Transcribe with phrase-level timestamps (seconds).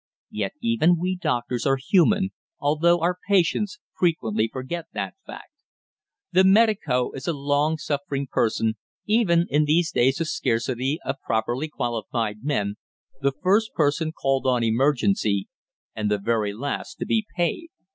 [0.31, 5.51] Yet even we doctors are human, although our patients frequently forget that fact.
[6.31, 11.67] The medico is a long suffering person, even in these days of scarcity of properly
[11.67, 12.77] qualified men
[13.21, 15.49] the first person called on emergency,
[15.95, 17.69] and the very last to be paid!